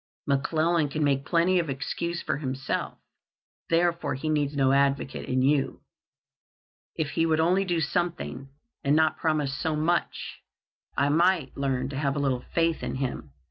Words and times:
"McClellan 0.25 0.89
can 0.89 1.03
make 1.03 1.27
plenty 1.27 1.59
of 1.59 1.69
excuse 1.69 2.23
for 2.23 2.37
himself, 2.37 2.97
therefore 3.69 4.15
he 4.15 4.29
needs 4.29 4.55
no 4.55 4.71
advocate 4.71 5.29
in 5.29 5.43
you. 5.43 5.81
If 6.95 7.11
he 7.11 7.27
would 7.27 7.39
only 7.39 7.65
do 7.65 7.79
something, 7.79 8.49
and 8.83 8.95
not 8.95 9.19
promise 9.19 9.55
so 9.55 9.75
much, 9.75 10.39
I 10.97 11.09
might 11.09 11.55
learn 11.55 11.87
to 11.89 11.99
have 11.99 12.15
a 12.15 12.19
little 12.19 12.41
faith 12.55 12.81
in 12.81 12.95
him. 12.95 13.29